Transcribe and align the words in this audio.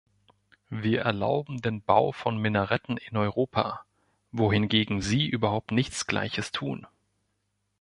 Wir 0.71 1.01
erlauben 1.01 1.61
den 1.61 1.83
Bau 1.83 2.11
von 2.11 2.35
Minaretten 2.39 2.97
in 2.97 3.17
Europa, 3.17 3.85
wohingegen 4.31 5.03
sie 5.03 5.27
überhaupt 5.27 5.71
nichts 5.71 6.07
Gleiches 6.07 6.51
tun. 6.51 6.87